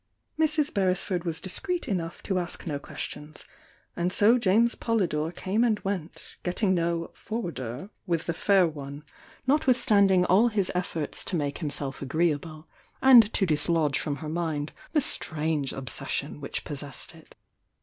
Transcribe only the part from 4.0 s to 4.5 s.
so